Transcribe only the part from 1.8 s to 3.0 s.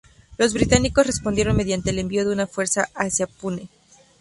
el envío de una fuerza